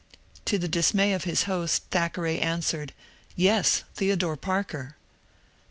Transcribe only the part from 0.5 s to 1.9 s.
the dismay of his host